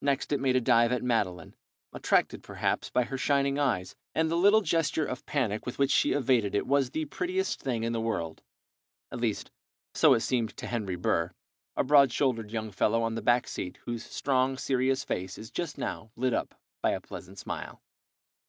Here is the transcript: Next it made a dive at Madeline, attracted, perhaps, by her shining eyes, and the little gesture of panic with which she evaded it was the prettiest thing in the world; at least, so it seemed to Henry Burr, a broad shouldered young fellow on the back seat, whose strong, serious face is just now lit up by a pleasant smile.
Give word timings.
Next 0.00 0.30
it 0.30 0.38
made 0.38 0.54
a 0.54 0.60
dive 0.60 0.92
at 0.92 1.02
Madeline, 1.02 1.56
attracted, 1.92 2.44
perhaps, 2.44 2.88
by 2.88 3.02
her 3.02 3.18
shining 3.18 3.58
eyes, 3.58 3.96
and 4.14 4.30
the 4.30 4.36
little 4.36 4.60
gesture 4.60 5.04
of 5.04 5.26
panic 5.26 5.66
with 5.66 5.76
which 5.76 5.90
she 5.90 6.12
evaded 6.12 6.54
it 6.54 6.68
was 6.68 6.90
the 6.90 7.06
prettiest 7.06 7.60
thing 7.62 7.82
in 7.82 7.92
the 7.92 8.00
world; 8.00 8.44
at 9.10 9.20
least, 9.20 9.50
so 9.92 10.14
it 10.14 10.20
seemed 10.20 10.56
to 10.58 10.68
Henry 10.68 10.94
Burr, 10.94 11.32
a 11.74 11.82
broad 11.82 12.12
shouldered 12.12 12.52
young 12.52 12.70
fellow 12.70 13.02
on 13.02 13.16
the 13.16 13.22
back 13.22 13.48
seat, 13.48 13.80
whose 13.86 14.04
strong, 14.04 14.56
serious 14.56 15.02
face 15.02 15.36
is 15.36 15.50
just 15.50 15.78
now 15.78 16.12
lit 16.14 16.32
up 16.32 16.54
by 16.80 16.92
a 16.92 17.00
pleasant 17.00 17.36
smile. 17.36 17.82